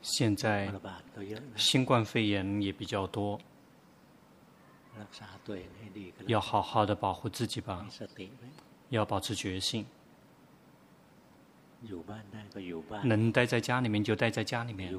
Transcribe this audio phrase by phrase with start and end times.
[0.00, 0.72] 现在
[1.56, 3.38] 新冠肺炎也比较多，
[6.26, 7.86] 要好好的保护自己吧，
[8.88, 9.86] 要保持决心。
[13.02, 14.94] 能待在家里面就待在家里面，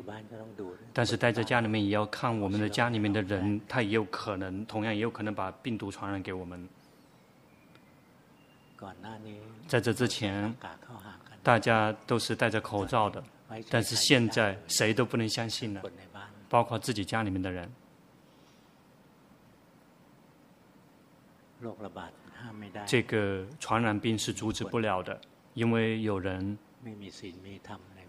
[0.91, 6.67] 但是待在家里面也要看我们的家里面的人，他也有可能，同样也有可能把病毒传染给我们。
[9.65, 10.53] 在这之前，
[11.41, 13.23] 大家都是戴着口罩的。
[13.69, 15.83] 但是现在谁都不能相信了，
[16.49, 17.71] 包括自己家里面的人。
[22.85, 25.19] 这个传染病是阻止不了的，
[25.53, 26.57] 因为有人，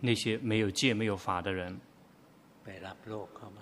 [0.00, 1.78] 那些没有戒没有法的人，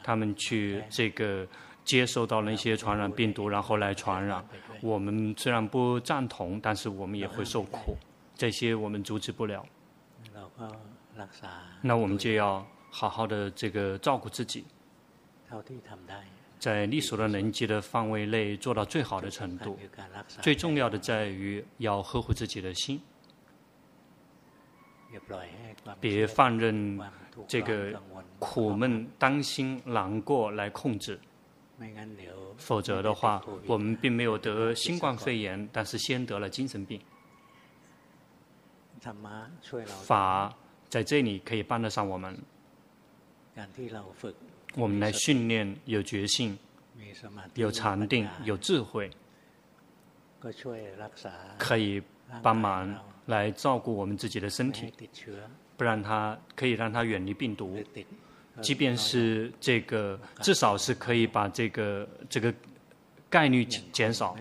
[0.03, 1.47] 他们去这个
[1.85, 4.43] 接受到那些传染病毒，然后来传染。
[4.81, 7.95] 我们虽然不赞同，但是我们也会受苦。
[8.35, 9.67] 这些我们阻止不了。
[11.81, 14.65] 那我们就要好好的这个照顾自己，
[16.59, 19.77] 在力所的能及的范围内做到最好的程度。
[20.41, 23.01] 最重要的在于要呵护自己的心，
[26.01, 27.01] 别放任
[27.49, 28.01] 这个
[28.39, 31.19] 苦闷、担心、难过来控制，
[32.57, 37.01] 否则的话，我们并没有得新冠肺炎，但是先得了精神病。
[40.05, 40.55] 法。
[40.93, 42.39] 在这里可以帮得上我们。
[44.75, 46.59] 我们来训练有决心、
[47.55, 49.11] 有禅定、有智慧，
[51.59, 52.03] 可以
[52.43, 54.93] 帮忙来照顾我们自己的身体，
[55.79, 57.83] 不让它可以让它远离病毒。
[58.61, 62.53] 即便是这个，至少是可以把这个这个。
[63.33, 64.37] 概率减减少，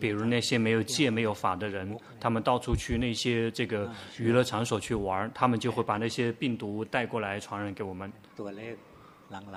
[0.00, 3.86] 比如那些没有戒、没有法的人，他们到处去那些这个
[4.18, 8.10] 娱乐场所去玩，他们就会把那些病毒带过来传染给我们。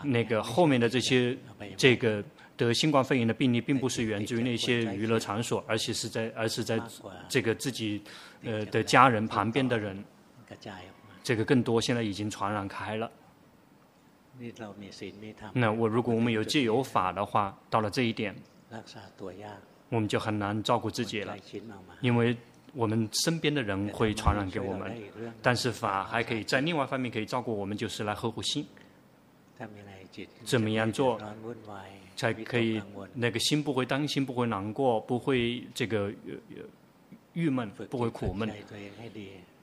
[0.03, 1.37] 那个后面的这些
[1.77, 2.21] 这个
[2.57, 6.77] 得新冠肺炎的病例，并不是源自于那些娱乐场所，而且是在而是在
[7.29, 8.03] 这个自己
[8.43, 10.03] 呃的家人旁边的人，
[11.23, 13.09] 这个更多现在已经传染开了。
[15.53, 18.35] 那我如果我们有戒有法的话，到了这一点。
[19.89, 21.37] 我们就很难照顾自己了，
[22.01, 22.35] 因为
[22.73, 24.91] 我们身边的人会传染给我们。
[25.41, 28.65] 但是法还可以在另外一方面可以照顾我们，就是来呵护心。
[30.43, 31.21] 怎么样做
[32.15, 32.81] 才可以
[33.13, 36.11] 那个心不会担心，不会难过，不会这个
[37.33, 38.51] 郁闷，不会苦闷？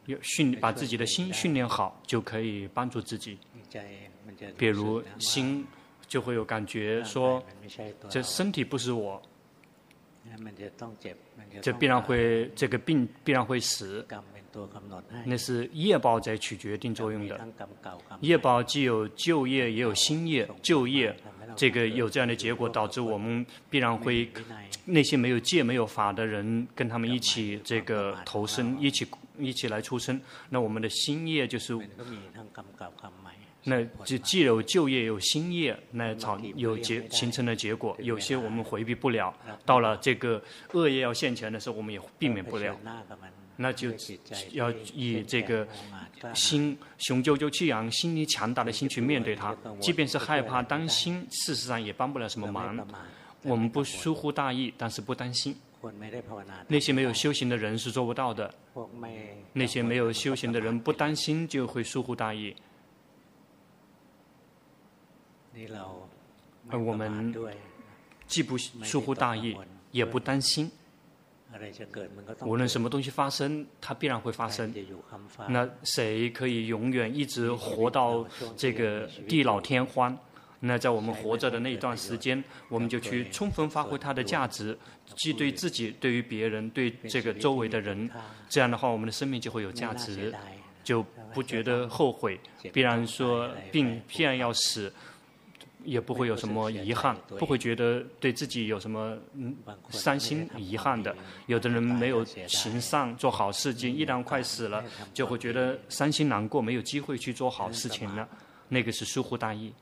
[0.06, 3.36] 要训把自己的心训练好，就可以帮助自己。
[4.56, 5.66] 比如心。
[6.10, 7.40] 就会有感觉说，
[8.08, 9.22] 这身体不是我，
[11.62, 14.04] 这必然会这个病必然会死，
[15.24, 17.40] 那是业报在起决定作用的。
[18.22, 21.14] 业报既有旧业也有新业，旧业
[21.54, 24.28] 这个有这样的结果，导致我们必然会
[24.84, 29.06] 那些没有戒没有法的人跟他们一起这个投身，一起
[29.38, 30.20] 一起来出生。
[30.48, 31.78] 那我们的新业就是。
[33.64, 39.34] 那就既有旧业有新业，那草有结形成的结果，有些我们回避不了。
[39.66, 42.74] 到了这个恶业要现前的时候，我们也避免不了。
[43.56, 43.90] 那就
[44.52, 45.68] 要以这个
[46.34, 49.54] 心雄赳赳气昂、心理强大的心去面对它。
[49.78, 52.74] 即便是害怕、担心，事实上也帮不了什么忙。
[53.42, 55.54] 我们不疏忽大意，但是不担心。
[56.68, 58.54] 那些没有修行的人是做不到的。
[59.52, 62.56] 那些没有修行的人不担心，就会疏忽大意。
[66.68, 67.34] 而我们
[68.26, 69.56] 既不疏忽大意，
[69.90, 70.70] 也不担心。
[72.42, 74.72] 无论什么东西发生，它必然会发生。
[75.48, 78.24] 那谁可以永远一直活到
[78.56, 80.16] 这个地老天荒？
[80.60, 84.78] 那在我们活着的那一段时间，我们就去充分发挥它的价值，
[85.16, 88.08] 既对自己、对于别人、对这个周围的人。
[88.48, 90.32] 这样的话，我们的生命就会有价值，
[90.84, 91.02] 就
[91.34, 92.38] 不觉得后悔。
[92.72, 94.92] 必然说病，必然要死。
[95.84, 99.56] 也不会有什么遗憾，不会觉得对自己有什么嗯
[99.90, 101.14] 伤心遗憾的。
[101.46, 108.28] 有的人没有行善做好事情，一旦快死了，就会觉得伤心难过，没有机会去做好事情了。
[108.72, 109.72] 那个是疏忽大意。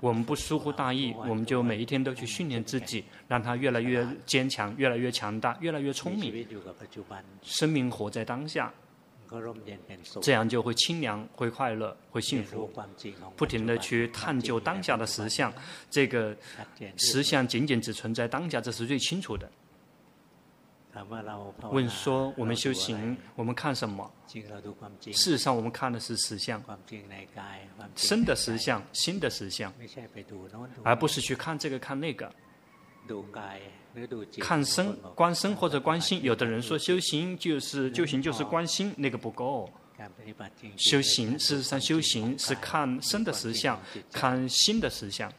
[0.00, 6.46] 我们不疏忽大意，我们就每一天都去训练自己，让他越来越坚强，越来越强大，越来越聪明。
[7.42, 8.72] 生命活在当下。
[10.22, 12.70] 这样就会清凉，会快乐，会幸福。
[13.36, 15.52] 不停地去探究当下的实相，
[15.90, 16.36] 这个
[16.96, 19.50] 实相仅仅只存在当下，这是最清楚的。
[21.70, 24.10] 问说我们修行，我们看什么？
[25.12, 26.62] 事实上，我们看的是实相，
[27.94, 29.70] 生的实相，心的实相，
[30.82, 32.32] 而不是去看这个看那个。
[34.40, 39.70] 看身、观身或者观心，有的人说修行就是修行就是观心，那个不够。
[40.76, 43.80] 修行事实上修行是看身的实相，
[44.12, 45.32] 看心的实相。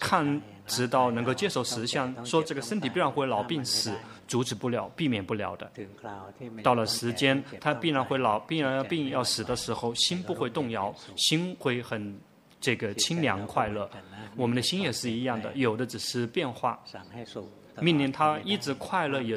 [0.00, 3.92] 看直到能够接受实相，说这个身体必然会老病死，
[4.26, 5.70] 阻止不了，避免不了的。
[6.64, 12.18] 到了时间，他必然会老，必然要病要死的时候，心不会动摇，心会很
[12.62, 13.90] 这个清凉快乐。
[14.34, 16.82] 我们的心也是一样的，有的只是变化。
[17.80, 19.34] 命令他一直快乐也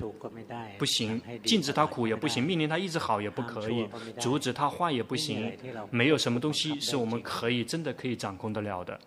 [0.77, 3.88] 不行，禁止他苦也不行，命令他一直好也不可以，
[4.19, 5.51] 阻止他坏也不行。
[5.89, 9.00] 没有什么东西是我们可以真的可以掌控得了的。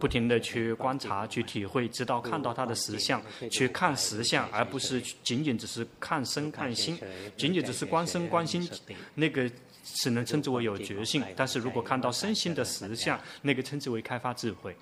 [0.00, 6.98] 不停地去观察、去体会，直到看到他的实相，去看实相，而不是仅仅只是看身看心，
[7.36, 8.66] 仅仅只是观身观心，
[9.14, 9.50] 那个
[9.94, 11.24] 只能称之为有觉性。
[11.36, 14.76] 但是如果看到身心的实相，那个称之为开发智慧。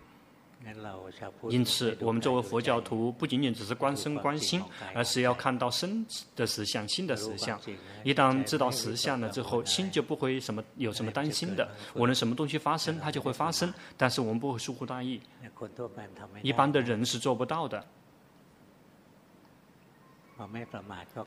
[1.50, 4.60] 因此，我们作为佛教徒，不仅仅只是观身观心，
[4.94, 6.04] 而是要看到身
[6.34, 7.60] 的实相、心的实相。
[8.02, 11.68] 一旦知道实相了之后，心就不会什么有什么担心的。
[11.94, 13.72] 无论什么东西发生，它就会发生。
[13.96, 15.20] 但是我们不会疏忽大意，
[16.42, 17.84] 一般的人是做不到的。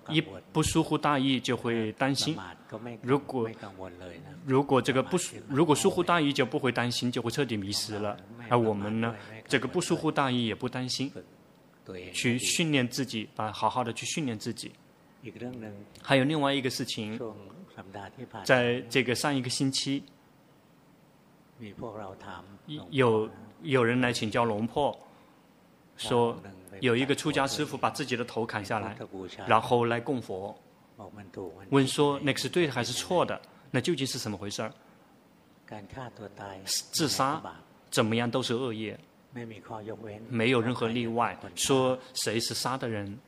[0.09, 0.21] 一
[0.53, 2.38] 不疏忽大意就会担心，
[3.01, 3.50] 如果
[4.45, 8.15] 如果这个不疏如果疏忽大意就不会担心，就会彻底迷失了。
[8.50, 9.15] 而我们呢，
[9.47, 11.11] 这个不疏忽大意也不担心，
[12.13, 14.71] 去训练自己，把好好的去训练自己。
[16.01, 17.19] 还有另外一个事情，
[18.45, 20.03] 在这个上一个星期，
[22.91, 23.29] 有
[23.63, 24.97] 有人来请教龙婆，
[26.00, 26.36] 说。
[26.81, 28.96] 有一个出家师傅把自己的头砍下来，
[29.46, 30.57] 然后来供佛，
[31.72, 33.42] 问说那个是对的还是错的？
[33.69, 34.72] 那究竟是怎么回事儿？
[36.94, 37.42] 自杀
[37.92, 38.98] 怎么样都是恶业，
[40.30, 41.38] 没有任何例外。
[41.54, 43.19] 说谁是杀的人？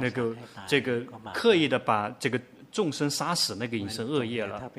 [0.00, 2.40] 那个这个刻意的把这个。
[2.72, 4.70] 众生杀死那个隐身恶业了，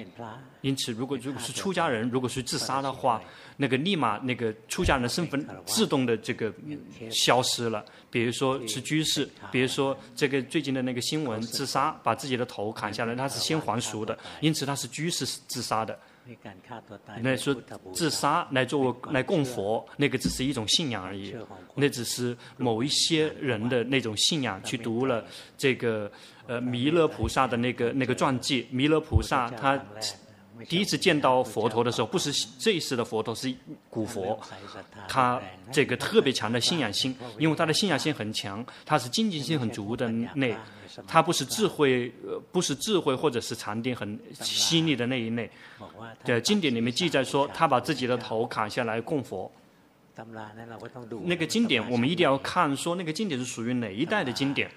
[0.62, 3.22] 因此如果如果是出家人，如果是自杀的话，
[3.58, 6.54] 那个立马那个出家人的身份自动的这个
[7.10, 7.84] 消失了。
[8.10, 15.98] 比如说是居士，比如说这个最近的那个新闻，自杀把自己的头砍下来，他是先还俗的，因此他是居士自杀的。
[17.22, 17.56] 那说
[17.94, 21.36] 自杀来作为来供佛，那个只是一种信仰而已，
[21.76, 25.26] 那只是某一些人的那种信仰，去读了
[25.58, 26.12] 这个
[26.48, 28.68] 呃弥勒菩萨的那个那个传记。
[28.72, 29.80] 弥勒菩萨他
[30.68, 33.54] 第一次见到佛陀的时候，不是这一世的佛陀，是
[33.90, 34.40] 古佛。
[35.08, 35.42] 他
[35.72, 40.56] 这个特别强的信仰心，因为他的信仰心很强，他是精进心很足的那。
[41.08, 45.50] 他不是智慧，呃，不是智慧，或者是禅定很犀利的那一类。
[46.24, 49.52] 对经典里面记载说，他把自己的头砍下来供佛。
[51.24, 54.70] 那个经典我们一定要看，说那个经典是属于哪一代的经典。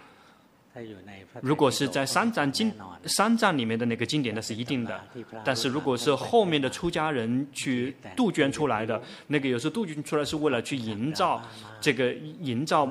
[1.41, 2.73] 如果是在三藏经
[3.07, 5.01] 三藏里面的那个经典，那是一定的。
[5.45, 11.43] 但是如果是后面的出家人去杜鹃出来的，那个有时候杜鹃出来是为了去营造
[11.81, 12.89] 这个营造。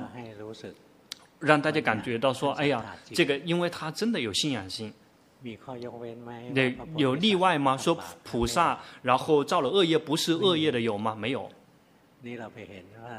[1.44, 4.92] 让大家感觉到说，哎呀，这个因为他真的有信仰心。
[6.54, 7.76] 那有例外吗？
[7.76, 11.14] 说菩萨然后造了恶业，不是恶业的有吗？
[11.14, 11.50] 没有。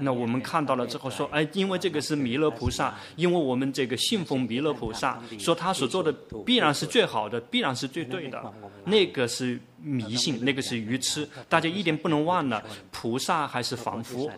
[0.00, 6.10] 那我们看到了之后说，哎，因为这个是弥勒菩萨，因为我们这个信奉弥勒菩萨，说他所做的
[6.44, 8.42] 必然是最好的，必然是最对的，
[8.86, 11.28] 那个是迷信，那个是愚痴。
[11.50, 14.30] 大家一点不能忘了，菩萨还是凡夫，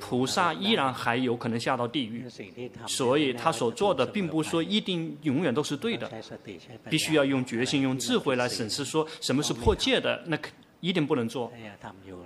[0.00, 2.24] 菩萨依然还有可能下到地狱，
[2.86, 6.10] 所以他所做的并不说一定永远都是对的，
[6.88, 10.38] 必须要用决心、用智慧来审视，说什么是破戒的，那。
[10.84, 11.50] 一定不能做。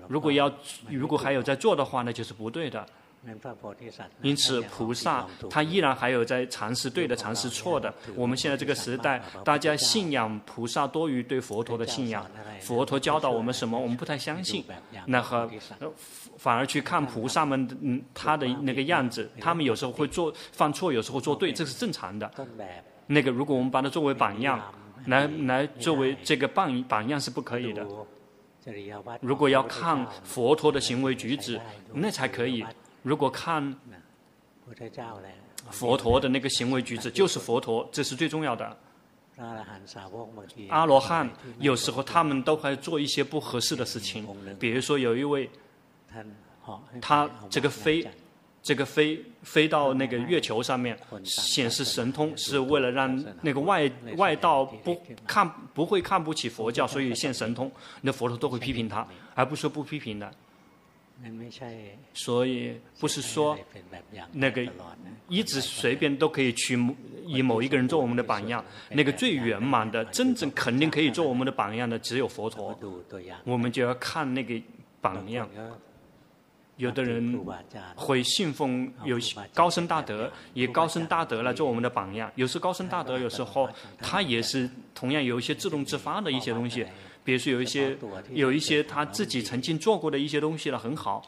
[0.09, 0.53] 如果要，
[0.91, 2.85] 如果还有在做的话，那就是不对的。
[4.23, 7.93] 因此，菩萨他依然还有在尝试对的，尝试错的。
[8.17, 12.25] 我们现在这个时代，大家信仰菩萨多于对佛陀的信仰。
[12.61, 14.65] 佛陀教导我们什么，我们不太相信。
[15.07, 15.49] 那和
[16.37, 22.29] 反而去看菩萨们，嗯，他的那个样子，他们有时候会做犯错，有时候做对，这是正常的。
[23.07, 24.61] 那个，如果我们把它作为榜样，
[25.07, 27.87] 来来作为这个榜榜样是不可以的。
[29.21, 31.61] 如果要看佛陀的行为举止，
[31.93, 32.65] 那才可以。
[33.03, 33.77] 如果看
[35.71, 38.77] 佛陀的那个行为举止，就是佛陀，这是最重要的。
[40.69, 44.27] 阿罗汉有时候他们都会做一些不合适的事情，
[44.59, 45.49] 比如说有一位，
[47.01, 48.05] 他这个飞
[48.63, 57.71] 这个飞飞到那个月球上面，显示神通，是为了让那个外外道不看不会看不起佛教，所以现神通，
[58.03, 60.31] 那佛陀都会批评他，而不是说不批评的。
[62.15, 63.59] 所以不是说
[64.31, 64.65] 那个
[65.29, 66.79] 一直随便都可以去
[67.27, 72.79] 以某一个人做我们的榜样，那个最圆满的、真正肯定可以做我们的榜样的只有佛陀，
[73.43, 74.55] 我们就要看那个
[75.01, 75.49] 榜样。
[76.79, 77.39] 有的人
[77.95, 79.19] 会信奉有
[79.53, 82.33] 高僧大德，以高僧大德来做我们的榜样。
[82.37, 83.69] 有时高僧大德有时候
[84.01, 86.87] 他也是同样有一些自动自发的一些东西。
[87.25, 87.95] 比如说有一些
[88.31, 91.23] 有一些他自己曾经做过的一些东西了，很好。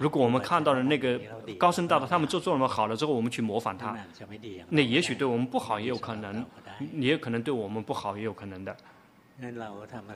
[0.00, 1.20] 如果我们看到了那个
[1.56, 3.96] 高僧大德他们做做那么好了之后，我们去模仿他，
[4.68, 6.44] 那也许对我们不好也有可能，
[6.94, 8.76] 也可能对我们不好也有可能的。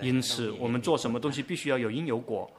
[0.01, 2.51] 因此，我们做什么东西必须要有因有果。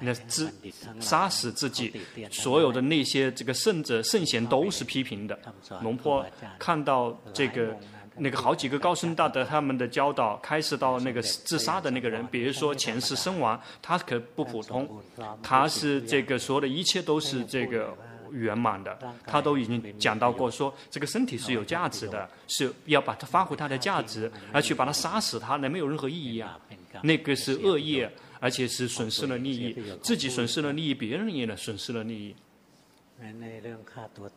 [0.00, 0.52] 那自
[1.00, 1.92] 杀死自己，
[2.30, 5.38] 所有的那些这个圣者圣贤都是批评的。
[5.82, 6.24] 龙坡
[6.58, 7.76] 看到这个。
[8.20, 15.00] 那个好几个高僧大德他们的教导，开始到那个自杀的那个人，比如说前世身亡，他可不普通，
[15.40, 17.96] 他是这个所有的一切都是这个
[18.32, 26.58] 圆满的，他都已经讲到过说，这个身体是有价值的，是要把它发挥它的价值，而去把它杀死它，那没有任何意义啊，
[27.02, 32.34] 那个是恶业，而且是损失了利益，自己损失了利益，别人也呢损失了利益。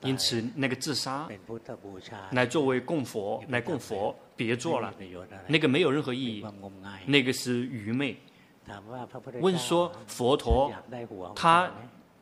[0.02, 1.30] 因此，那个自杀
[2.32, 4.92] 来作为供佛，来供佛，别做了，
[5.48, 6.46] 那个没有任何意义，
[7.06, 8.18] 那个是愚昧。
[9.40, 10.74] 问说佛陀，
[11.36, 11.70] 他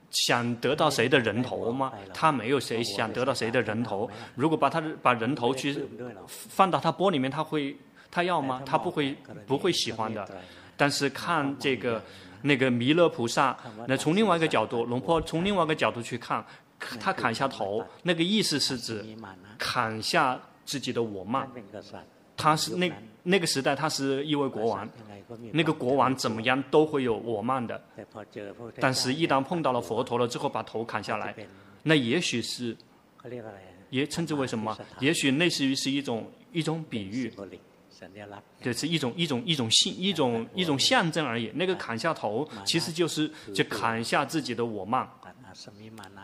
[0.09, 1.93] 想得到谁的人头吗？
[2.13, 4.09] 他没有谁想得到谁的人头。
[4.35, 5.81] 如果把他把人头去
[6.27, 7.77] 放到他钵里面，他会
[8.11, 8.61] 他要吗？
[8.65, 9.15] 他不会
[9.47, 10.27] 不会喜欢的。
[10.79, 12.01] 但是看这个。
[12.41, 13.53] 那个弥勒菩萨，
[13.85, 16.41] 那从另外一个角度，龙婆从另外一个角度去看，
[16.97, 19.05] 他砍下头，那个意思是指
[19.57, 21.51] 砍下自己的我慢。
[22.37, 22.89] 他是那
[23.23, 24.87] 那个时代，他是一位国王，
[25.51, 27.83] 那个国王怎么样都会有我慢的。
[28.79, 31.35] 但是，一旦碰到了佛陀了之后，把头砍下来，
[31.83, 32.73] 那也许是，
[33.89, 34.77] 也称之为什么？
[35.01, 37.29] 也许类似于是一种一种比喻。
[38.61, 41.51] 这是一种一种一种信一种一种象征而已。
[41.55, 45.07] 那个砍下头，其实就是就砍下自己的我慢，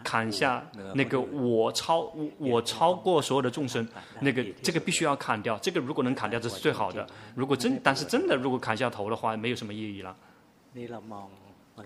[0.03, 3.87] 砍下那个我超我超过所有的众生，
[4.21, 5.57] 那个这个必须要砍掉。
[5.57, 7.05] 这个如果能砍掉，这是最好的。
[7.33, 10.15] 如果真但是真的如果砍下头的话，没有什么意义了。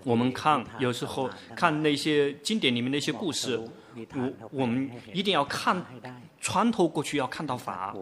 [0.04, 3.60] 我们看有时候看那些经典里面那些故事，
[3.96, 5.86] 我我们一定要看。
[6.42, 7.94] 穿透过去要看到法，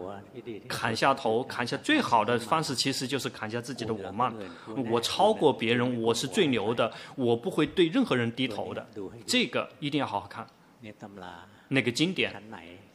[0.68, 4.32] 砍下头，砍下最好的方式其实就是砍下自己的我慢。
[4.88, 8.86] 我超过别人，我是最牛的，我不会对任何人低头的。
[9.26, 10.46] 这个一定要好好看。
[11.66, 12.32] 那个经典。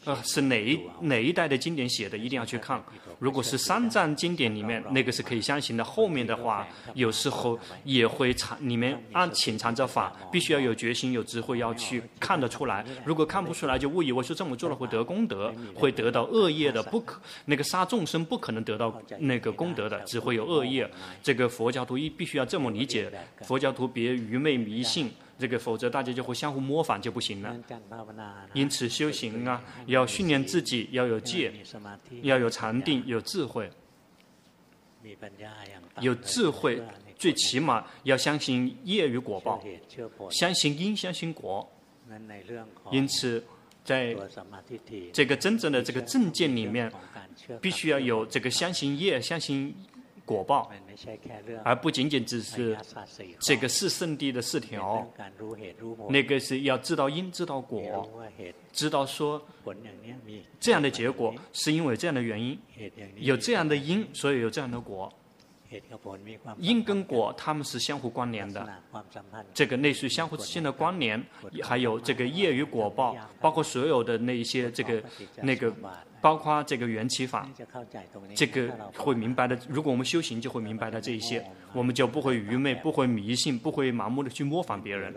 [0.06, 2.18] 呃，是哪一哪一代的经典写的？
[2.18, 2.84] 一定要去看。
[3.20, 12.84] 如果是三藏经典里面那个是可以相信的，后面的话有时候也会藏里面暗潜藏着法，必须要有决心、有智慧，要去看得出来。
[13.06, 20.90] 如果看不出来，就误以为说这么做了会得功德，会得到恶业的，不可那个杀众生不可能得到那个功德的，只会有恶业。
[21.22, 23.10] 这个佛教徒一必须要这么理解，
[23.44, 25.10] 佛教徒别愚昧迷信。
[25.44, 27.54] 这个，否则大家就会相互模仿就不行了。
[28.54, 31.52] 因此修行啊，要训练自己，要有戒，
[32.22, 33.70] 要有禅定，有智慧。
[36.00, 36.82] 有智慧，
[37.18, 39.62] 最起码要相信业与果报，
[40.30, 41.70] 相信因，相信果。
[42.90, 43.44] 因此，
[43.84, 44.16] 在
[45.12, 46.90] 这个真正的这个正见里面，
[47.60, 49.76] 必须要有这个相信业，相信。
[50.26, 50.72] 果报，
[51.64, 52.78] 而不仅仅只是
[53.40, 55.08] 这个四圣地的四条，
[56.10, 58.10] 那个是要知道因，知道果，
[58.72, 59.42] 知道说
[60.60, 62.60] 这样的结果是因为这样的原因，
[63.18, 65.12] 有这样的因，所以有这样的果。
[66.60, 68.70] 因跟果，他们是相互关联的。
[69.56, 71.20] 这个类似相互之间的关联，
[71.64, 75.02] 还有这个业与果报，包括所有的那一些这个
[75.42, 75.74] 那个，
[76.24, 77.46] 包括这个缘起法，
[78.34, 79.60] 这个会明白的。
[79.68, 85.14] 如果我们修行，就会明白的这一些，我们就不会愚昧，不会迷信，不会盲目的去模仿别人。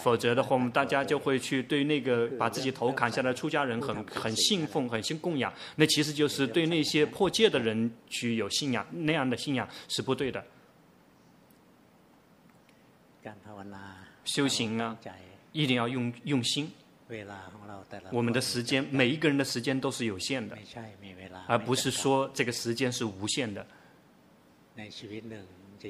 [0.00, 9.66] 否则的话，我们大家就会去对那个把自己头砍下来出家人很很信奉、很信供养，那其实就是对那些破戒的人去有信仰那样的信仰。
[9.88, 10.44] 是不对的。
[14.26, 14.94] 修行啊，
[15.52, 16.70] 一定要用用心。
[18.10, 20.56] 我们的时间，每一个人的时间都是有限的，
[21.46, 23.66] 而不是说这个时间是无限的。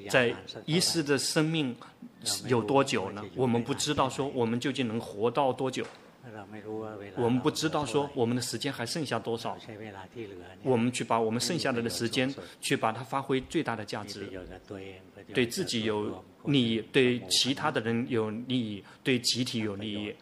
[0.08, 0.34] 在
[0.64, 1.74] 一世的生命
[2.46, 3.24] 有多久呢？
[3.34, 5.84] 我们不知道说我们究竟能活到多久。
[7.16, 9.56] 我们不知道说我们的时间还剩下多少，
[10.62, 14.30] 我们去把我们剩下来的时间去把它发挥最大的价值，
[15.32, 20.14] 对自己有利益，对其他的人有利益，对集体有利益。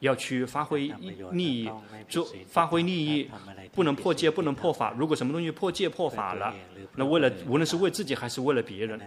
[0.00, 0.88] 要去发挥
[1.32, 1.70] 利益，
[2.08, 3.28] 就发挥利益，
[3.72, 4.94] 不能破戒，不能破法。
[4.96, 6.54] 如果什么东西破戒破法了，
[6.94, 9.00] 那为了无论是为自己还是为了别人，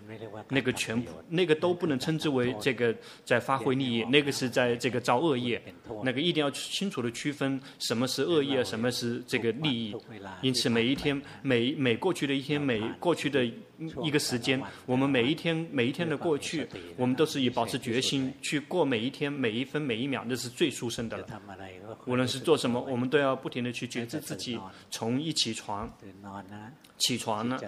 [0.49, 5.61] 那个全部那个都不能称之为这个在发挥利益，那个是在这个造恶业。
[6.03, 9.95] 那个一定要清楚的区分什么是恶业，什么是这个利益。
[10.41, 13.49] 因此每一天，每每过去的一天，每过去的。
[14.03, 21.25] 一个时间，我们每一天每一天的过去，我们都是以保持决心去过每一天每一分每一秒，那是最殊胜的了。
[22.05, 24.59] 无论是做什么，我们都要不停的去觉知自己。
[24.89, 25.91] 从一起床，
[26.97, 27.59] 起床呢，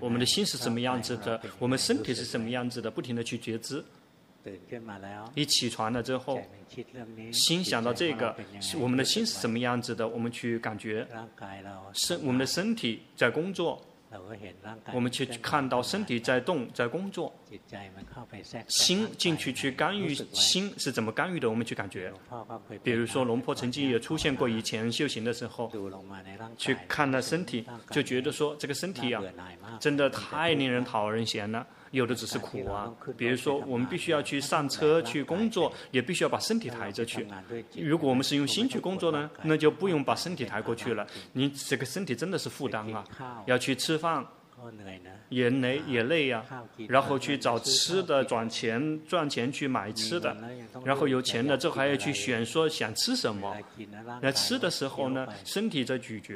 [0.00, 3.82] 我们的心是什么样子的，我们身体是什么样子的，不停的去觉知。
[5.34, 6.40] 一起床了之后，
[7.32, 8.34] 心想到这个，
[8.78, 11.06] 我们的心是什么样子的，我们去感觉
[11.92, 13.82] 身，我们的身体在工作。
[14.92, 17.34] 我们去看到身体在动，在工作，
[18.66, 21.48] 心进去去干预，心是怎么干预的？
[21.50, 22.12] 我们去感觉。
[22.82, 25.70] 比如说，龙婆曾经也出现过，以前修行的时候，
[26.56, 29.22] 去看了身体，就觉得说这个身体啊，
[29.78, 31.66] 真的太令人讨人嫌了。
[31.90, 37.26] 有的只是苦啊，比如说我们必须要去上车去工作，也必须要把身体抬着去。
[37.76, 41.06] 如果我们是用心去工作呢，那就不用把身体抬过去了。
[41.32, 43.04] 你这个身体真的是负担啊，
[43.46, 44.26] 要去吃饭。
[45.28, 46.44] 也累也累呀，
[46.88, 50.36] 然后去找吃的，赚钱赚钱去买吃的，
[50.84, 53.56] 然后有钱了之后还要去选说想吃什么。
[54.20, 56.34] 那吃的时候呢，身体在咀嚼，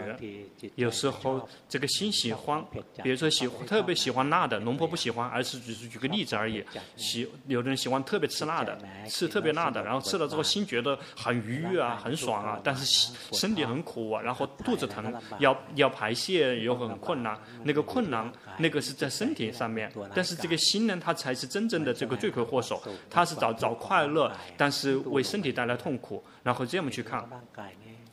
[0.77, 2.63] 有时候这个心喜欢，
[3.03, 6.63] 比如说喜特别喜欢辣的，龙婆不喜欢，而是只是举个例子而已。
[6.97, 18.12] 喜有的人喜欢特别吃辣的，吃特别辣的，然后吃了之后心觉得很愉悦啊，很爽啊，但是身体很苦啊，然后肚子疼，要要排泄又很困难，那个困难。
[18.59, 22.83] 那个是在身体上面，但是这个心呢，它才是真正的这个罪魁祸首。
[23.09, 26.23] 它是找找快乐，但是为身体带来痛苦。
[26.43, 27.25] 然后这么去看，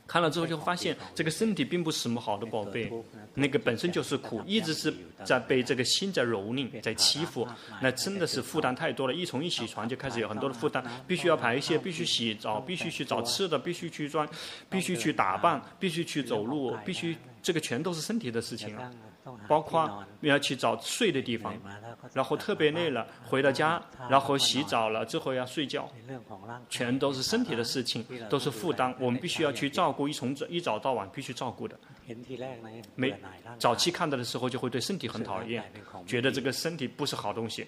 [0.08, 2.92] 看了之后就发现，这个身体并不是什么好的宝贝，
[3.36, 4.92] 那个本身就是苦，一直是
[5.24, 7.48] 在被这个心在蹂躏，在欺负。
[7.80, 9.14] 那真的是负担太多了。
[9.14, 14.28] 一从一起床就开始有很多的负担，必须要排泄，必须洗澡，必须去找吃的，必须去装，
[14.68, 17.16] 必须去打扮，必须去走路，必须
[17.50, 18.92] 这个全都是身体的事情啊。
[19.48, 21.52] 包括要去找睡的地方，
[22.14, 25.90] 然后特别累了，回到家，然后洗澡了之后要睡觉，
[26.70, 28.94] 全都是身体的事情，都是负担。
[29.00, 31.76] 我们必须要去照顾，一从一早到晚必须照顾的。
[32.96, 33.16] 没
[33.58, 35.64] 早期看到的时候就会对身体很讨厌，
[36.06, 37.68] 觉得这个身体不是好东西。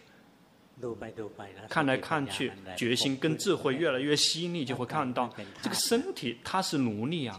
[1.70, 5.30] 看来看去，决心跟智慧越来越犀利，就会看到
[5.62, 7.38] 这个身体它是奴隶啊，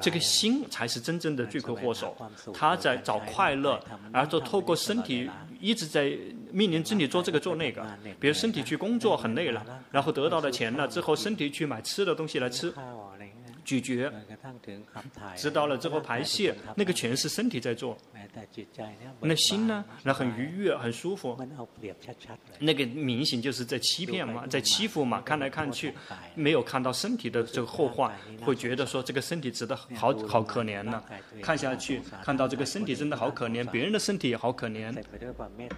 [0.00, 2.16] 这个心才是真正的罪魁祸首。
[2.52, 3.80] 他在找快乐，
[4.12, 5.28] 而就透过身体
[5.60, 6.16] 一直在
[6.50, 7.86] 命令身体做这个做那个。
[8.18, 12.72] 比如身体去工作很累了，然后得到了钱了之后，身体去买吃的东西来吃。
[13.66, 14.08] 咀嚼，
[15.36, 17.98] 知道了之后排泄，那个全是身体在做。
[19.20, 19.84] 那心呢？
[20.04, 21.36] 那很愉悦，很舒服。
[22.60, 25.20] 那个明显就是在欺骗嘛，在欺负嘛。
[25.22, 25.92] 看来看去，
[26.36, 31.02] 没有看到身体的这个后患，会觉得说这个身体值得好好可怜呢。
[31.42, 34.94] 看下去，看到这个身体真的好可怜，别人的身体也好可怜，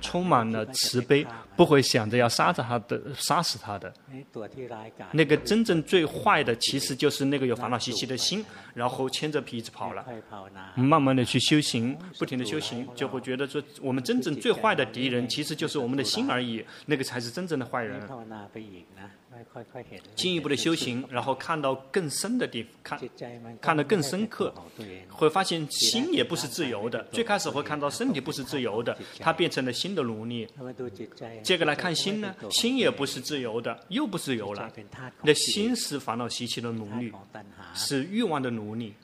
[0.02, 3.90] 充满了慈悲，不会想着要杀着他的，杀死他的。
[5.12, 7.77] 那个真正最坏的，其实就是那个有烦恼。
[7.78, 10.04] 习气的心，然后牵着鼻子跑了，
[10.74, 18.00] 慢慢的去修行，不停的修行，就会觉得说，我们真正最坏的敌人，其实就是我们的心而已，那个才是真正的坏人。
[20.14, 24.52] 进一步的修行，然后看到更深的地方，看看得更深刻，
[25.08, 27.02] 会发现心也不是自由的。
[27.12, 30.48] 最开始会看到身体不是自由的，它变成了新的奴隶。
[31.42, 34.72] 接着来看心呢，心也不是自由的，又不自由了。
[35.22, 37.12] 那心是烦恼习气的奴隶，
[37.74, 38.94] 是欲望的奴隶。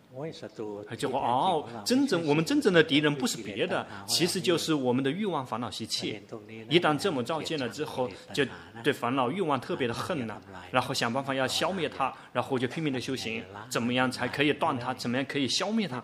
[0.97, 6.21] 就说哦，真正我们真正的敌人不是别的，其实就是我们的欲望烦恼习气。
[6.69, 8.45] 一旦这么照见了之后，就
[8.83, 14.95] 对烦恼欲望特别的恨了，然后想办法要消灭它，然后就拼命的修行，怎么样才可以断它？
[14.95, 16.01] 怎么样可以消灭它？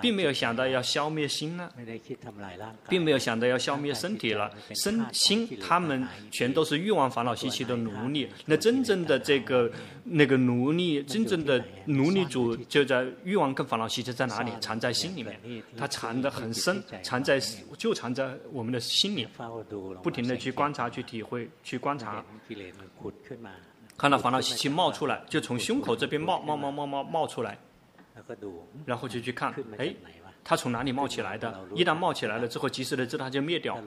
[0.00, 1.70] 并没有想到要消灭心呢，
[2.88, 8.28] 并没有想到要消灭身体了，身心他们全都是欲望烦恼习气的奴隶。
[8.46, 9.70] 那真正的这个
[10.02, 13.06] 那个奴隶，真正的奴隶主就在。
[13.28, 14.50] 欲望跟烦恼习气在哪里？
[14.58, 15.38] 藏在心里面，
[15.76, 17.38] 它藏得很深，藏在
[17.76, 19.28] 就藏在我们的心里，
[20.02, 22.24] 不停地去观察、去体会、去观察，
[23.98, 27.58] 看到烦恼习气冒出来，就从胸口这边冒冒冒冒冒冒出来，
[28.86, 29.94] 然后就去看，哎。
[30.44, 31.62] 它从哪里冒起来的？
[31.74, 33.78] 一旦冒起来了之后，及时的知道它就灭掉。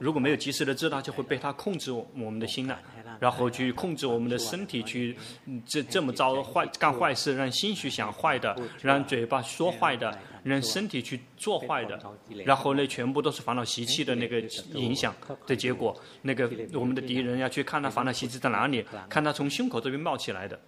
[0.00, 2.80] 如果没有及时的知道，就会被它控制我们的心了，
[3.20, 5.16] 然后去控制我们的身体，去
[5.64, 12.00] 这这么糟坏干坏事，让心去想坏的，让嘴巴说坏的，让身体去做坏的，
[12.44, 14.40] 然后呢全部都是烦恼习气的那个
[14.72, 15.14] 影响。
[15.46, 15.94] 的结果。
[16.22, 20.58] 那个我们的敌人要去看他烦恼习气在哪里，看他从胸口这边冒起来的，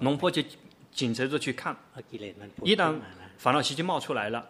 [0.00, 0.42] 龙婆就
[0.90, 1.76] 紧接着去看，
[2.62, 2.94] 一旦。
[3.38, 4.44] 烦恼习气冒出来了，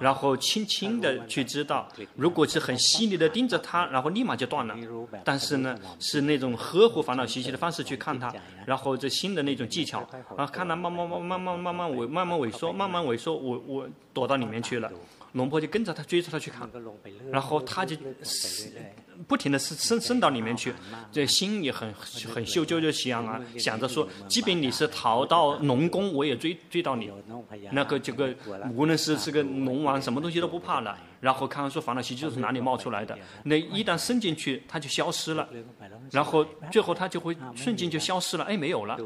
[0.00, 4.76] 然后轻轻的去知道，如果是很细腻的盯着它，然后立马就断了。
[5.24, 8.32] 但是呢，是那种呵护烦恼习气的方式去看它，
[8.66, 14.90] 然后这新的那种技巧，然后看它慢慢慢慢慢慢慢萎慢慢萎缩，慢慢萎缩，我我躲到里面去了。
[15.32, 16.68] 龙婆就跟着他追着他去看，
[17.30, 17.96] 然后他就
[19.26, 20.72] 不停的伸伸伸到里面去，
[21.12, 27.10] 这心也很很修就就想啊，想着说，即便你是逃到龙宫，我也追追到你。
[27.72, 28.34] 那个这个
[28.72, 30.98] 无论是这个龙王，什么东西都不怕了。
[31.20, 35.48] 然后看看说烦恼习气就是哪里冒出来的，那一旦伸进去，它就消失了。
[36.12, 38.96] 然后最后它就会瞬间就消失了，哎，没有了。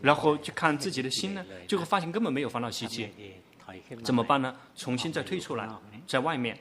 [0.00, 3.08] 然后就看自己的心呢，就会发现根本没有烦恼习气。
[4.02, 4.54] 怎么办呢？
[4.74, 5.68] 重新再退出来，
[6.06, 6.58] 在外面，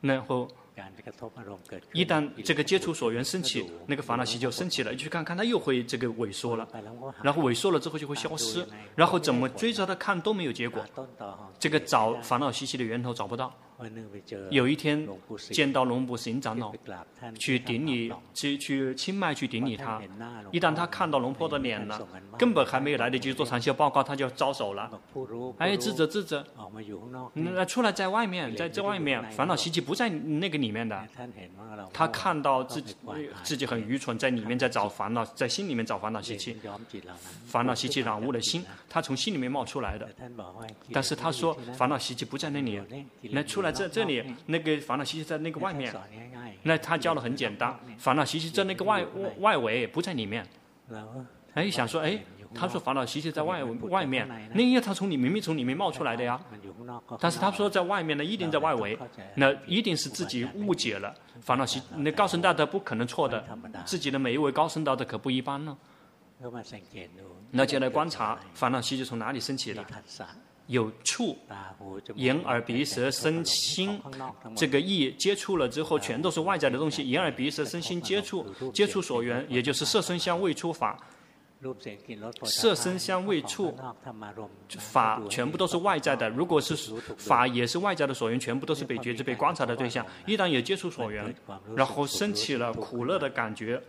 [0.00, 0.48] 然后
[1.92, 6.66] 一旦这个接触所缘升起，那个烦恼习就升起了，去看看它又会这个萎缩了，
[7.22, 10.82] 然后萎缩了之后就会消失，然后怎么追着它看都没有结果，
[11.58, 13.52] 这个找烦恼习气的源头找不到。
[14.50, 15.08] 有一天
[15.50, 16.72] 见到龙布行长老，
[17.38, 20.00] 去顶礼，去去清迈去顶礼他。
[20.50, 22.06] 一旦他看到龙婆的脸了，
[22.38, 24.90] 根本还没有来得及做禅修报告，他就招手了。
[25.58, 26.44] 哎，智者智者，
[27.32, 31.02] 那出来在外面，在这外面，烦恼习气不在那个里面的。
[31.92, 32.94] 他看到自己
[33.42, 36.56] 自己很愚蠢，在里面在找烦恼，在心里面找烦恼习气，
[37.46, 40.06] 烦恼习气染污了心，他从心里面冒出来的。
[40.92, 42.78] 但是他说烦恼习气不在那里，
[43.22, 43.69] 那出来。
[43.70, 45.94] 这这里那个烦恼习气在那个外面，
[46.62, 49.04] 那他教的很简单，烦恼习气在那个外
[49.38, 50.46] 外围，不在里面。
[51.54, 52.18] 哎，想说哎，
[52.54, 56.40] 他说烦恼习气在外外面，那因为他从你明明从里面冒出来的呀。
[57.18, 58.98] 但是他说在外面呢，一定在外围，
[59.34, 61.82] 那一定是自己误解了烦恼习。
[61.96, 63.44] 那高僧大德不可能错的，
[63.84, 65.76] 自己的每一位高僧大德可不一般呢。
[67.50, 69.84] 那就来观察烦恼习气从哪里升起的。
[70.70, 71.36] 有触，
[72.14, 74.00] 眼耳鼻舌身心，
[74.56, 77.02] 这个意接触了之后，全都是外在的东西。
[77.10, 80.96] 眼耳鼻舌身心接触，接触所缘，也就是色声香味触法。
[82.44, 83.76] 色声香味触
[84.78, 86.28] 法全部都是外在的。
[86.30, 86.74] 如果是
[87.18, 90.06] 法也是外在的所缘，全部都是被觉知、被观察的对象。
[90.24, 91.34] 一旦有接触所缘，
[91.74, 93.82] 然后升起了苦乐的感觉。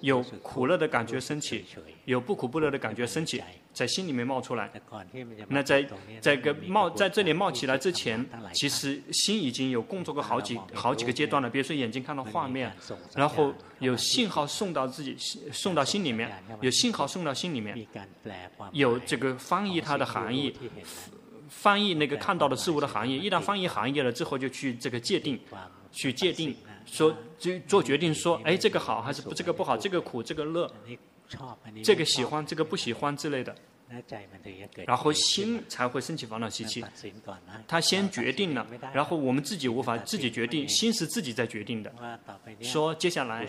[0.00, 1.64] 有苦乐的感觉升起，
[2.04, 4.70] 有不苦不乐的感觉升起，在心里面冒出来。
[5.48, 5.86] 那在
[6.20, 11.48] 在个冒在这里冒起来之前，其实心已经有工作过好几好几个阶段了。
[11.48, 12.72] 比如说眼睛看到画面，
[13.14, 15.16] 然后有信号送到自己
[15.52, 17.86] 送到心里面，有信号送到心里面，
[18.72, 20.54] 有这个翻译它的含义，
[21.60, 23.16] 翻译那个看到的事物的行业。
[23.16, 25.38] 一旦翻译行业了之后，就去这个界定，
[25.90, 26.54] 去界定。
[26.84, 29.74] 说就做决定说，哎，这个好还是不这个不好？
[29.76, 30.70] 这个苦这个乐，
[31.82, 33.54] 这个喜欢这个不喜欢之类的。
[34.86, 36.84] 然后心才会升起烦恼习气，
[37.66, 41.92] 他先决定了，然后我们自己无法自己决定，心是自己在决定的。
[42.60, 43.46] 说接下来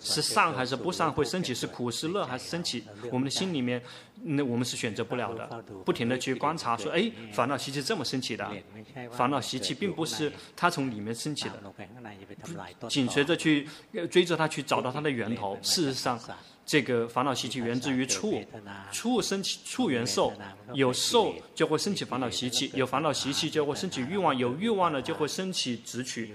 [0.00, 3.82] 是上还是不上会升起，是苦是乐还是升起，我们的心里面，
[4.22, 5.64] 那我们是选择不了的。
[5.84, 8.50] 不停的去观察，说，哎，烦恼习气这么升起的，
[9.10, 13.68] 烦恼习气并不是它从里面升起的，紧随着去
[14.10, 16.20] 追着它去找到它的源头，事实上。
[16.70, 18.40] 这个烦恼习气源自于触，
[18.92, 20.32] 触生起触缘受，
[20.72, 26.32] 有受就会升起烦恼习气，有烦恼习气就会升起欲望，有欲望了就会升起执取，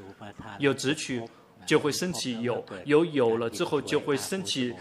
[0.59, 1.23] 有执取
[1.65, 4.73] 就会升起有，有有了之后就会升起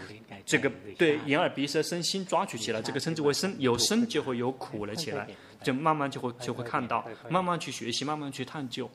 [0.45, 5.25] 这个对眼耳鼻舌身心抓取起来，这个称之为生，有生就会有苦了起来，
[5.63, 8.91] 就慢慢就会就会看到，慢慢去学习，慢慢去探究。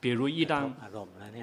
[0.00, 0.68] 比如一旦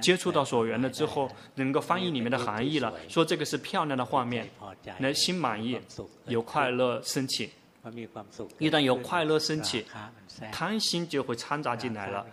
[0.01, 4.49] 接触到所缘了之后，能够翻译里面的含义了，说这个是漂亮的画面，
[4.97, 5.79] 那心满意，
[6.25, 7.51] 有快乐升起，
[8.59, 9.85] 一旦有快乐升起，
[10.51, 12.25] 贪心就会掺杂进来了。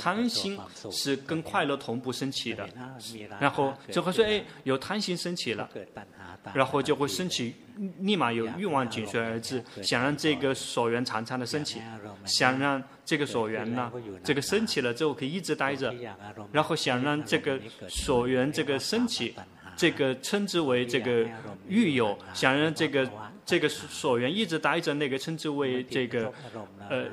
[0.00, 0.58] 贪心
[0.90, 2.68] 是跟快乐同步升起的，
[3.40, 5.68] 然后就会说：“哎，有贪心升起了。”
[6.52, 7.54] 然后就会升起，
[8.00, 11.80] 立马有欲望紧随而至，想让这个所缘常常的升起，
[12.24, 13.92] 想让这个所缘呢，
[14.24, 15.94] 这个升起了之后可以一直待着，
[16.50, 19.36] 然后想让这个所缘这个升起，
[19.76, 21.24] 这个称之为这个
[21.68, 23.08] 欲有，想让这个
[23.44, 26.32] 这个所缘一直待着，那个称之为这个
[26.88, 27.06] 呃，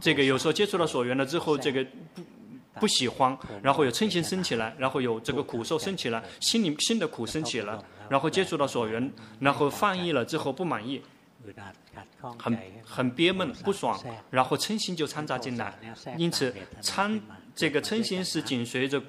[0.00, 2.22] 这个有时候接触到所缘了之后，这个不。
[2.80, 11.00] 不喜欢，然后有嗔心升起来，然后有这个苦受升起来，心里新的苦升起了，然后接触到所缘，然后放逸了之后不满意，
[12.36, 13.96] 很很憋闷不爽，
[14.28, 15.78] 然后嗔心就掺杂进来，
[16.18, 17.20] 因此掺。
[17.54, 19.00] 这个嗔心是紧随着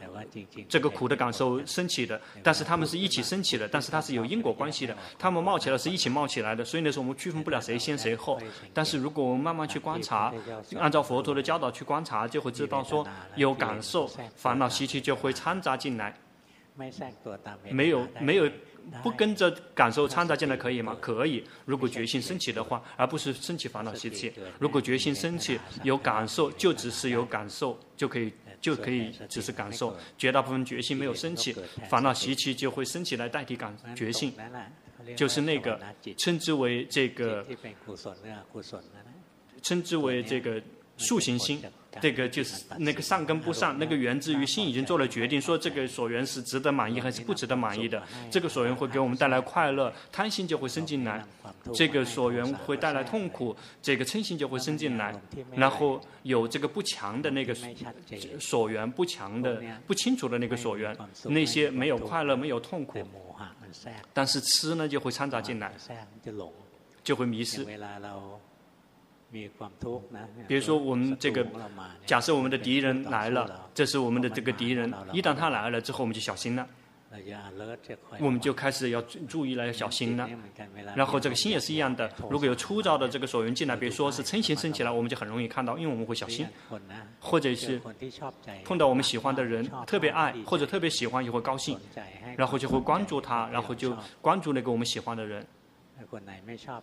[0.69, 8.39] 这个苦的感受升起的，但是他们是一起升起的，但是它是有因果关系的，他们冒起来是一起冒起来的，所以那时候我们区分不了谁先谁后。
[8.73, 10.31] 但是如果我们慢慢去观察，
[10.77, 16.15] 按照佛陀的教导去观察，就会知道说有感受，烦恼习气就会掺杂进来。
[17.71, 18.49] 没有没有
[19.03, 20.97] 不跟着感受掺杂进来可以吗？
[21.01, 21.43] 可以。
[21.65, 24.33] 如果觉性升起的话，而不是升起烦恼习气。
[24.59, 28.33] 如果觉性升起有感受，就只是有感受就可以。
[28.61, 31.55] 就可以只是感受，绝大部分决心没有升起，
[31.87, 34.33] 烦恼习气就会升起来代替感觉性，
[35.15, 35.79] 就是那个
[36.17, 37.45] 称之为这个，
[39.61, 40.59] 称之为这个
[40.97, 41.61] 塑形心。
[42.01, 48.01] 这个就是那个上跟不上，那个源自于心已经做了决定，说这个所缘是值得满意还是不值得满意的。
[48.29, 51.21] 这个所缘会给我们带来快乐，贪心就会生进来；
[51.73, 55.13] 这个所缘会带来痛苦，这个嗔心就会生进来。
[55.55, 57.55] 然后有这个不强的那个
[58.39, 62.99] 所缘，不强的、不清楚的那个所缘，那些没有快乐、没有痛苦，
[64.13, 65.73] 但是吃呢就会掺杂进来，
[67.03, 67.65] 就会迷失。
[69.31, 71.45] 比如说，我们这个
[72.05, 74.93] 假设我们的敌人来了，这是我们的这个敌人。
[75.11, 76.65] 一旦他来了之后，我们就小心了，
[78.19, 80.29] 我们就开始要注意了，要小心了。
[80.95, 86.47] 然后这个心也是一样的，如果有粗糙的这个手缘进来，比如说是嗔心升起来，我们就很容易看到，因为我们会小心，
[87.19, 87.81] 或者是
[88.63, 91.77] 碰到我们喜欢的人，特别爱或者特别喜欢也会高兴，
[92.37, 95.45] 然后就会关注他，然后就关注那个我们喜欢的人。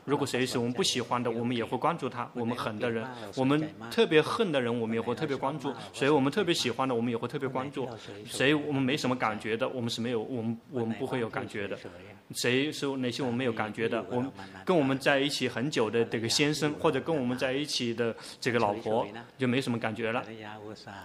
[0.05, 7.87] 如果谁是我们不喜欢的，我们也会关注他；我们狠的人，我们特别恨的人，我们也会特别关注；谁我们特别喜欢的，我们也会特别关注；
[8.25, 11.79] 谁我们没什么感觉的，我们是没有，我们我们不会有感觉的。
[12.35, 14.03] 谁是哪些我们没有感觉的？
[14.09, 14.33] 我们
[14.65, 20.25] 跟我们在一起很久的这个先生，或者跟我们在一起的这个老婆，就没什么感觉了。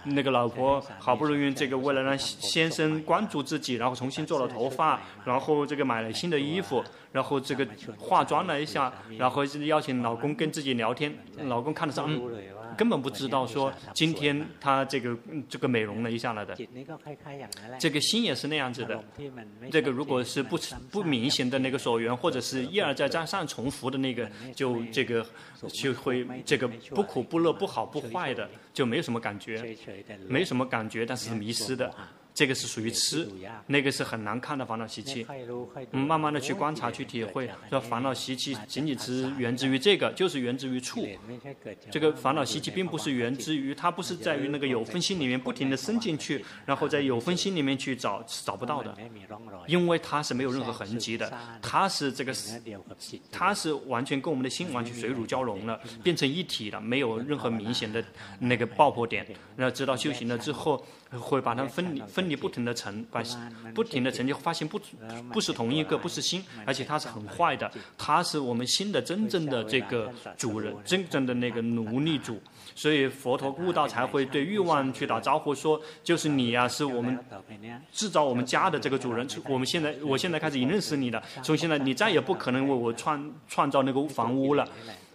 [0.04, 7.66] 那个老婆好不容易这个为了让先生关注自己，然后重新做了头发，然后这个买了新的衣服，然后这个
[7.98, 11.12] 化妆了一下，然后邀请老公跟自己聊天，
[11.44, 12.06] 老公看得上。
[12.08, 12.32] 嗯
[12.76, 15.16] 根本不知道说今天他这个
[15.48, 16.56] 这个美容了一下了的，
[17.80, 19.02] 这个心也是那样子的。
[19.68, 20.56] 这个如果是不
[20.88, 25.26] 不明显的那个所缘，或者是一而再再三重复的那个，就这个
[25.66, 29.76] 就会这个不苦不乐不好不坏的，就没有什么感觉，
[30.28, 31.92] 没什么感觉，但是是迷失的。
[32.38, 33.28] 这个是属于痴，
[33.66, 35.26] 那个是很难看的烦恼习气。
[35.90, 41.04] 嗯，慢慢的去观察、去体会，说烦恼习气仅仅是源自于这个，就是源自于处。
[41.90, 48.96] 这个烦恼习气并不是源自于，它不是在于那个有分心里面不停的伸进去，然后在有分心里面去找是，找不到的。
[49.66, 52.32] 因为它是没有任何痕迹的，它是这个，
[53.32, 58.04] 它是完全跟我们的心完全水乳交融了，变成一体了，没有任何明显的
[58.38, 59.26] 那个爆破点。
[59.56, 60.86] 那直到修行了之后。
[61.12, 63.22] 会把它分离，分离不停的层，把
[63.74, 64.78] 不停的层，就发现不
[65.32, 72.40] 不是同一个，不是心，而且它是很坏的，它是我们心的真正的这个主人，真正的那个奴隶主。
[72.74, 77.18] 所以佛陀悟道才会对欲望去打招呼，说就是你呀、啊，是我们
[77.90, 79.26] 制造我们家的这个主人。
[79.48, 84.68] 我们现在，我现在开始已认识你了，从现在你再也不可能为我创创造那个房屋了。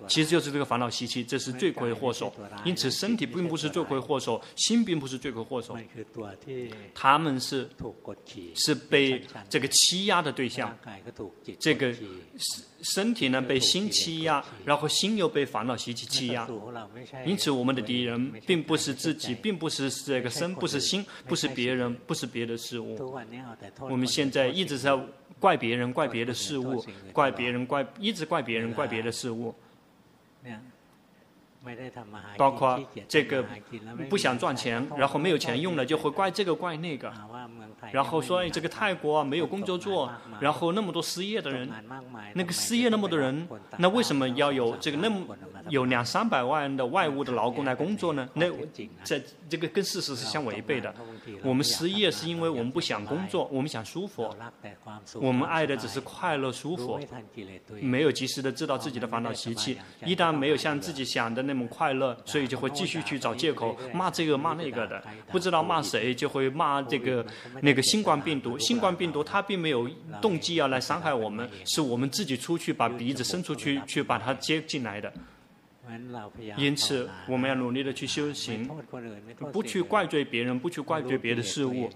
[0.07, 2.33] 其实就是这个烦恼习气，这是罪魁祸首。
[2.63, 5.77] 因此，身体并不是罪魁祸首，心并不是罪魁祸首，
[6.93, 7.69] 他们是
[8.55, 10.77] 是被这个欺压的对象。
[11.59, 11.93] 这个
[12.81, 16.47] 身体呢被心欺压，然后心又被烦恼习气欺压。
[17.25, 22.97] 因此，我们的敌人并不是自己，并不是这个身，不是心，不是别人，不是别的事物。
[23.79, 24.91] 我们现在一直在
[25.39, 29.53] 怪别人，怪别的事物，怪别人，怪一直怪别人，怪别的事物。
[30.45, 30.72] Yeah.
[32.37, 33.45] 包括这个
[34.09, 37.09] 不想赚钱，然后没有钱用了，就会怪这个怪那个，
[37.91, 41.69] 然后说这个泰国啊没有工作做，然后那么多失业的人，
[42.33, 43.47] 那个失业那么多人，
[43.77, 45.25] 那为什么要有这个那么
[45.69, 48.27] 有两三百万的外务的劳工来工作呢？
[48.33, 48.45] 那
[49.05, 50.93] 这这个跟事实是相违背的。
[51.43, 54.29] 我们失业是因为我们不想工作，我们想舒服，
[55.15, 56.99] 我们爱的只是快乐舒服，
[57.79, 61.52] 没有及时的知道自己的烦恼习气，一旦没有像自己想的那。
[61.53, 67.23] 那么快乐，所以就会继续去找借口骂这个骂那个的，不知道骂谁就会骂这个
[67.61, 68.57] 那个新冠病毒。
[68.57, 69.87] 新冠病毒它并没有
[70.21, 75.13] 动机要来伤害我们，是我们自己出去把鼻子伸出去去把它接进来的。
[76.57, 78.69] 因此，我们要努力的去修行，
[79.51, 81.89] 不去怪罪别人，不去怪罪别的事物，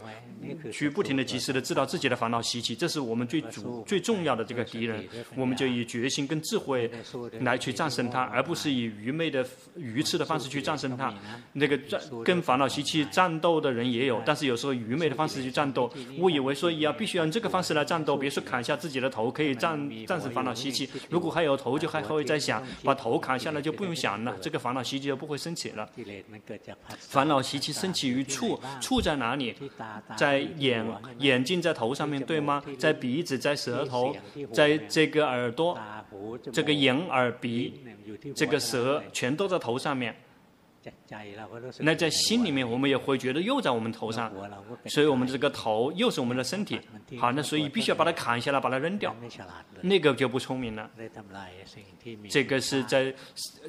[0.72, 5.04] 去不停的及时的知道自己的烦恼习气，这是我们最主最重要的这个敌人。
[5.36, 6.92] 我们就以决心跟智慧
[7.40, 11.14] 来去战胜它，而不是以愚昧的愚痴的方式去战胜它。
[11.54, 23.72] 那个战跟烦恼习气战斗的人也有，但是有时候愚昧的方式去战斗，误以为说要必须用这个方式来战斗，比如说砍下自己的头可以战战胜烦恼习气，如果还有头，就还会在想把头砍下来就。
[23.78, 25.90] 不用想了，这个烦恼习气就不会升起了。
[27.00, 29.56] 烦恼习气升起于处，处在哪里？
[30.16, 30.86] 在眼，
[31.20, 32.62] 眼睛在头上面，对吗？
[32.78, 34.16] 在鼻子，在舌头，
[34.54, 35.80] 在这个耳朵，
[36.52, 37.82] 这个眼耳鼻，
[38.36, 40.16] 这个舌，全都在头上面。
[41.80, 44.32] 那在心里面，我们也会觉得又在我们头上，
[44.86, 46.80] 所以我们这个头又是我们的身体。
[47.20, 49.16] 好，那所以必须要把它砍下来，把它扔掉，
[49.82, 50.90] 那个就不聪明了。
[52.30, 53.14] 这个是在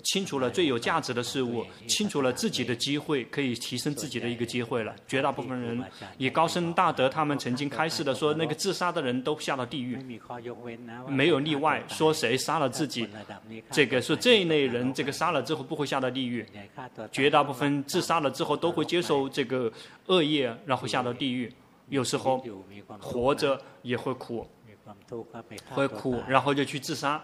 [0.02, 4.94] 清除了最有价值的事物，清除了自己的机会，可以提升自己的一个机会了。
[5.06, 5.82] 绝大部分人
[6.16, 9.96] 以高僧大德他们曾经开示的说，那个自杀的人都下到地狱，
[11.08, 11.82] 没有例外。
[11.88, 13.08] 说谁杀了自己，
[13.70, 16.44] 这个说这一类人，这个杀了之后不会下到地狱。
[17.10, 19.72] 绝大部分自杀了之后都会接受这个
[20.06, 21.52] 恶业，然后下到地狱。
[21.88, 22.44] 有时候
[23.00, 24.46] 活着也会苦，
[25.70, 27.22] 会苦，然后就去自杀。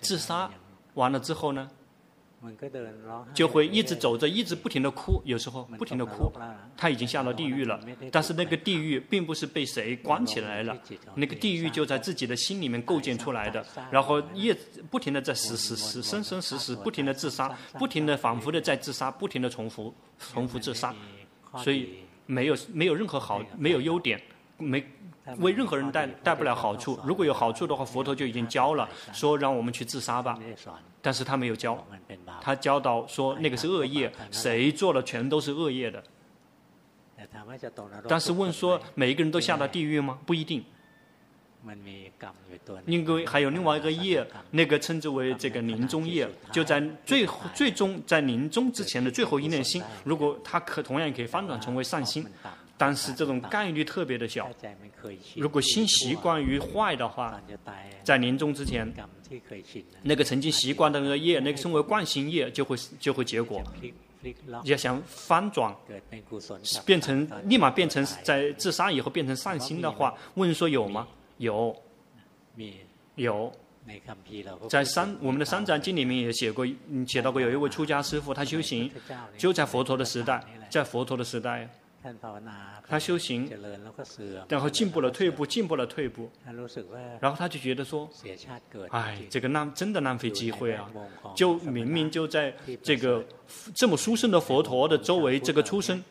[0.00, 0.50] 自杀
[0.94, 1.70] 完了之后呢，
[3.34, 5.20] 就会一直走着，一直不停的哭。
[5.24, 6.32] 有时候不停的哭，
[6.76, 7.80] 他已经下了地狱了。
[8.12, 10.76] 但是那个地狱并不是被谁关起来了，
[11.14, 13.64] 那个地狱就在自己的心里面构建出来的。
[13.90, 14.54] 然后一
[14.90, 17.48] 不停的在死死死生生死死，不停的自杀，
[17.78, 19.94] 不停的反复的在自杀，不停的重复
[20.32, 20.94] 重复自杀，
[21.56, 21.88] 所以。
[22.30, 24.20] 没有没有任何好，没有优点，
[24.58, 24.84] 没
[25.38, 26.98] 为任何人带带不了好处。
[27.04, 30.38] 如果有好处的话，佛陀就已经教了，说让我们去自杀吧。
[31.00, 31.86] 但是他没有教，
[32.40, 36.02] 他教导说那个是恶业，谁做了全都是恶业的。
[38.08, 40.18] 但是问说每一个人都下到地狱吗？
[40.26, 40.64] 不一定。
[42.86, 52.24] 因为还有另外一个业，那个称之为这个临终业，就在最最终在临终之前的最后一念心，如果他可同样也可以翻转成为善心，
[52.78, 54.48] 但是这种概率特别的小。
[55.36, 57.38] 如果心习惯于坏的话，
[58.02, 58.90] 在临终之前，
[60.02, 63.62] 那个曾经习惯的那个业，那个称为惯性业，就会就会结果。
[64.64, 65.72] 要想翻转，
[66.84, 71.06] 变成立马变成在自杀以后变成善心的话，问说有吗？
[71.36, 71.74] 有，
[73.14, 73.52] 有，
[74.68, 76.66] 在三我们的《三藏经》里面也写过，
[77.06, 78.90] 写到过有一位出家师傅，他修行
[79.36, 81.70] 就在佛陀的时代，在佛陀的时代，
[82.88, 83.50] 他修行，
[84.48, 86.30] 然后进步了退步，进步了退步，
[87.20, 88.08] 然后他就觉得说，
[88.90, 90.88] 哎，这个浪真的浪费机会啊！
[91.34, 93.24] 就明明就在这个
[93.74, 96.02] 这么殊胜的佛陀的周围，这个出生，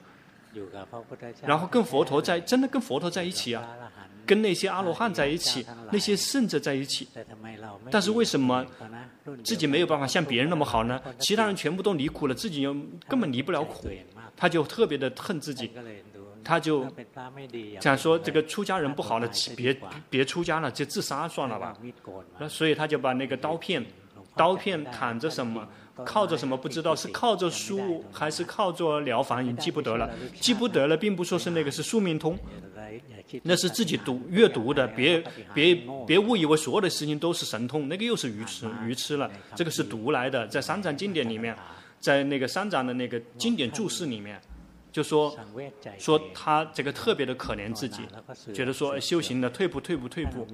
[1.43, 3.77] 然后跟佛陀在真的跟佛陀在一起啊。
[4.25, 7.07] 跟那些阿罗汉在一起，那些圣者在一起，
[7.89, 8.65] 但是为什么
[9.41, 11.01] 自己没有办法像别人那么好呢？
[11.17, 12.75] 其他人全部都离苦了，自己又
[13.07, 13.87] 根本离不了苦，
[14.37, 15.71] 他就特别的恨自己，
[16.43, 16.87] 他就
[17.81, 19.75] 想说这个出家人不好了，别
[20.09, 21.75] 别出家了，就自杀算了吧。
[22.39, 23.83] 那所以他就把那个刀片，
[24.35, 25.67] 刀片砍着什么，
[26.05, 32.37] 靠着什么不知道，是靠着书还是靠着了凡，已经记不得了，记不得了，并不说是那个是宿命通。
[33.43, 35.21] 那是自己读阅读的，别
[35.53, 39.29] 别别误以为所有的事情都是神通，那个又是愚痴愚痴了。
[39.53, 41.53] 这个是读来的，在三藏经典里面，
[41.99, 44.39] 在那个三藏的那个经典注释里面，
[44.91, 45.37] 就说
[45.97, 48.01] 说他这个特别的可怜自己，
[48.53, 50.47] 觉得说修行的退步退步退步，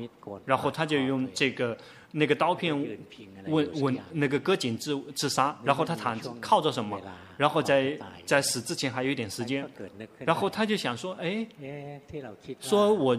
[0.45, 1.77] 然后他就用这个。
[2.15, 2.71] 那个刀片
[3.47, 7.01] 问问那个割颈自自杀，然后他躺着靠着什么？
[7.37, 9.67] 然后在在死之前还有一点时间，
[10.19, 11.43] 然后他就想说，哎，
[12.59, 13.17] 说我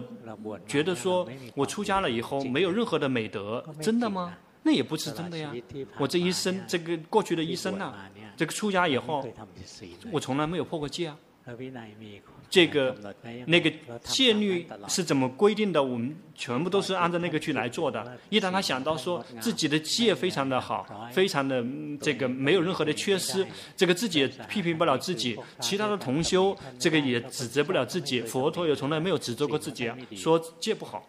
[0.65, 4.33] 觉得说我出家了以后没有任何的美德，真的吗？
[4.65, 5.53] 那也不是真的呀。
[5.99, 7.93] 我这一生，这个过去的一生呢，
[8.35, 9.23] 这个出家以后，
[10.11, 11.15] 我从来没有破过戒啊。
[12.49, 12.97] 这个
[13.45, 13.71] 那个
[14.03, 15.83] 戒律是怎么规定的？
[15.83, 18.17] 我们全部都是按照那个去来做的。
[18.29, 21.63] 一旦他想到说自己的戒非常的好，非常的
[22.01, 23.45] 这个没有任何的缺失，
[23.77, 31.07] 这个自己也批评不了自己，其他的同修这个也指责不了自己，佛陀也从来没有指责过自己啊，说戒不好。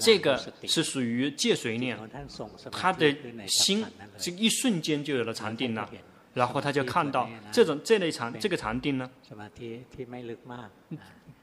[0.00, 0.36] 这个
[0.66, 1.98] 是属于借随念，
[2.72, 3.14] 他的
[3.46, 3.84] 心
[4.18, 5.88] 这一瞬间就有了禅定了。
[6.34, 9.10] 然后他就看到这种这类禅这个禅定呢，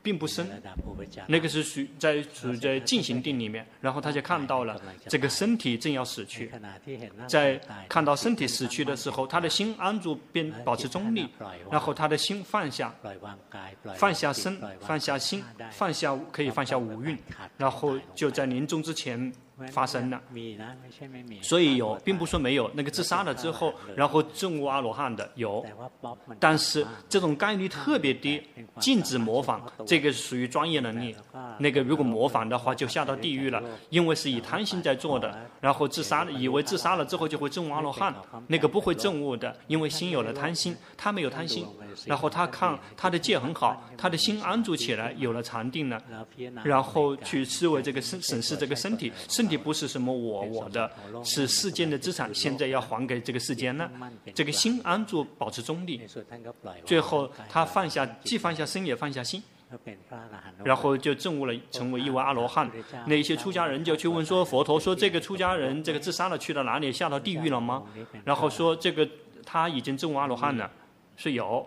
[0.04, 0.46] 并不深，
[1.28, 3.66] 那个是属在处在进行定里面。
[3.82, 6.52] 然后他就看到了这个身体正要死去，
[7.28, 11.28] 在看到身体死去的时候，他的心安住并保持中立，
[11.72, 12.94] 然后他的心放下，
[13.96, 17.18] 放下身，放下心，放下可以放下五蕴，
[17.58, 19.34] 然后就在临终之前。
[19.72, 20.22] 发生了，
[21.42, 22.70] 所以有，并不说没有。
[22.74, 25.66] 那个自杀了之后，然后证悟阿罗汉的有，
[26.40, 28.42] 但是这种概率特别低。
[28.80, 31.16] 禁止模仿，这个属于专业能力。
[31.60, 35.38] 那个如果模仿的话，就下到地狱了，因为是以贪心在做的。
[35.62, 38.14] 然后自杀，以为自杀了之后就会证悟阿罗汉，
[38.48, 41.68] 那个不会证悟的，因为心有了贪心，他没有贪心。
[42.06, 46.02] 然后他看他的戒很好，他的心安住起来，有了禅定了，
[46.64, 49.12] 然后去思维这个身审视这个身体。
[49.30, 50.92] 身体不是什么我我的，
[51.24, 53.90] 是世间的资产，现在要还给这个世间了。
[54.34, 56.02] 这个心安住，保持中立。
[56.86, 59.42] 最后他放下，既放下身，也放下心，
[60.64, 62.70] 然后就证悟了，成为一位阿罗汉。
[63.08, 66.92] 那些出家人就去问说：“佛陀说这个出家人这个自杀了去了哪里？
[66.92, 67.84] 下到地狱了吗？”
[68.24, 69.08] 然后说这个
[69.46, 70.70] 他已经证悟阿罗汉了，
[71.16, 71.66] 是有。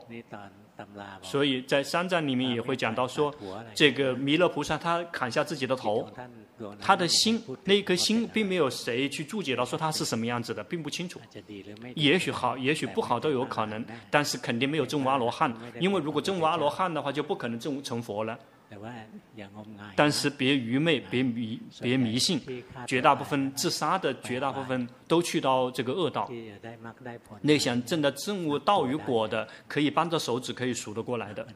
[1.22, 3.34] 所以在三藏里面也会讲到说，
[3.74, 6.06] 这个弥勒菩萨他砍下自己的头。
[6.80, 11.20] 他的心，那一颗心，并没有谁去注解到说他是什么样子的，并不清楚。
[11.94, 18.38] 也许好，也许不好都有可能，但是肯定没有证悟阿罗汉，因为如果证悟阿罗汉的话，就不可能证悟成佛了。
[19.94, 22.40] 但是别愚昧，别迷，别迷信，
[22.86, 26.28] 绝大部分自杀的，绝大部分都去到这个恶道。
[27.42, 31.46] 那想证得证悟道与果的，可以扳着手指可以数得过来的。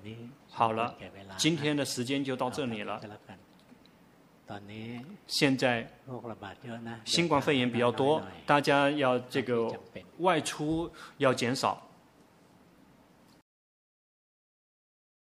[0.49, 0.95] 好了，
[1.37, 3.01] 今天的时间就到这里了。
[5.27, 5.89] 现在
[7.05, 9.73] 新冠肺炎比较多，大家要这个
[10.19, 11.90] 外出要减少。